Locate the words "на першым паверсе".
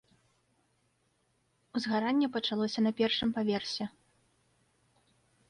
2.87-3.85